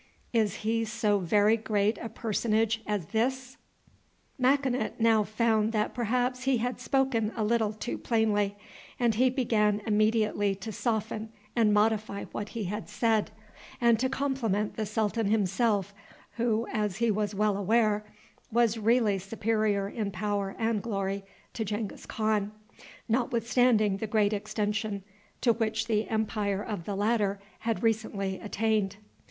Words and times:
Is 0.33 0.55
he 0.65 0.83
so 0.83 1.19
very 1.19 1.55
great 1.55 1.99
a 1.99 2.09
personage 2.09 2.81
as 2.87 3.05
this?" 3.13 3.57
Makinut 4.39 4.99
now 4.99 5.23
found 5.23 5.73
that 5.73 5.93
perhaps 5.93 6.45
he 6.45 6.57
had 6.57 6.79
spoken 6.79 7.31
a 7.35 7.43
little 7.43 7.71
too 7.71 7.99
plainly, 7.99 8.55
and 8.99 9.13
he 9.13 9.29
began 9.29 9.79
immediately 9.85 10.55
to 10.55 10.71
soften 10.71 11.29
and 11.55 11.71
modify 11.71 12.23
what 12.31 12.49
he 12.57 12.63
had 12.63 12.89
said, 12.89 13.29
and 13.79 13.99
to 13.99 14.09
compliment 14.09 14.75
the 14.75 14.87
sultan 14.87 15.27
himself, 15.27 15.93
who, 16.37 16.65
as 16.73 16.95
he 16.97 17.11
was 17.11 17.35
well 17.35 17.55
aware, 17.55 18.03
was 18.51 18.79
really 18.79 19.19
superior 19.19 19.87
in 19.87 20.09
power 20.09 20.55
and 20.57 20.81
glory 20.81 21.23
to 21.53 21.63
Genghis 21.63 22.07
Khan, 22.07 22.51
notwithstanding 23.07 23.97
the 23.97 24.07
great 24.07 24.33
extension 24.33 25.03
to 25.41 25.53
which 25.53 25.85
the 25.85 26.07
empire 26.09 26.63
of 26.63 26.85
the 26.85 26.95
latter 26.95 27.39
had 27.59 27.83
recently 27.83 28.39
attained. 28.39 28.95